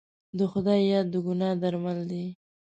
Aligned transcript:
د 0.37 0.39
خدای 0.51 0.79
یاد 0.91 1.07
د 1.13 1.15
ګناه 1.25 1.55
درمل 1.61 1.99
دی. 2.11 2.25